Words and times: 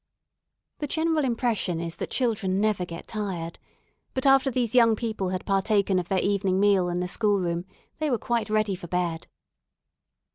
The 0.79 0.87
general 0.87 1.23
impression 1.23 1.79
is 1.79 1.97
that 1.97 2.09
children 2.09 2.59
never 2.59 2.85
get 2.85 3.07
tired, 3.07 3.59
but 4.15 4.25
after 4.25 4.49
these 4.49 4.73
young 4.73 4.95
people 4.95 5.29
had 5.29 5.45
partaken 5.45 5.99
of 5.99 6.09
their 6.09 6.17
evening 6.17 6.59
meal 6.59 6.89
in 6.89 7.01
the 7.01 7.07
schoolroom, 7.07 7.65
they 7.99 8.09
were 8.09 8.17
quite 8.17 8.49
ready 8.49 8.73
for 8.73 8.87
bed. 8.87 9.27